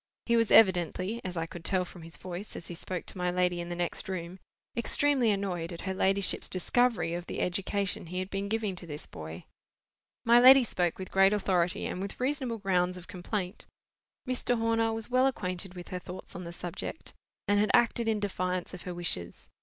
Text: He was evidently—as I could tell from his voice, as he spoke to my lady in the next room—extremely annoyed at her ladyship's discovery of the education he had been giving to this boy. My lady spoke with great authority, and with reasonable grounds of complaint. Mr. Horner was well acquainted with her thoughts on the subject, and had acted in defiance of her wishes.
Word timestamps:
He 0.25 0.35
was 0.35 0.49
evidently—as 0.49 1.37
I 1.37 1.45
could 1.45 1.63
tell 1.63 1.85
from 1.85 2.01
his 2.01 2.17
voice, 2.17 2.55
as 2.55 2.69
he 2.69 2.73
spoke 2.73 3.05
to 3.05 3.17
my 3.19 3.29
lady 3.29 3.61
in 3.61 3.69
the 3.69 3.75
next 3.75 4.09
room—extremely 4.09 5.29
annoyed 5.29 5.71
at 5.71 5.81
her 5.81 5.93
ladyship's 5.93 6.49
discovery 6.49 7.13
of 7.13 7.27
the 7.27 7.39
education 7.39 8.07
he 8.07 8.17
had 8.17 8.31
been 8.31 8.49
giving 8.49 8.75
to 8.77 8.87
this 8.87 9.05
boy. 9.05 9.45
My 10.25 10.39
lady 10.39 10.63
spoke 10.63 10.97
with 10.97 11.11
great 11.11 11.33
authority, 11.33 11.85
and 11.85 12.01
with 12.01 12.19
reasonable 12.19 12.57
grounds 12.57 12.97
of 12.97 13.05
complaint. 13.07 13.67
Mr. 14.27 14.57
Horner 14.57 14.91
was 14.91 15.11
well 15.11 15.27
acquainted 15.27 15.75
with 15.75 15.89
her 15.89 15.99
thoughts 15.99 16.35
on 16.35 16.45
the 16.45 16.51
subject, 16.51 17.13
and 17.47 17.59
had 17.59 17.69
acted 17.71 18.07
in 18.07 18.19
defiance 18.19 18.73
of 18.73 18.81
her 18.81 18.95
wishes. 18.95 19.49